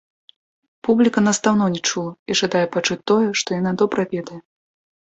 Публіка 0.87 1.23
нас 1.27 1.41
даўно 1.47 1.67
не 1.75 1.81
чула 1.91 2.11
і 2.29 2.41
жадае 2.43 2.65
пачуць 2.79 3.01
тое, 3.13 3.27
што 3.45 3.49
яна 3.63 3.71
добра 3.85 4.01
ведае. 4.17 4.39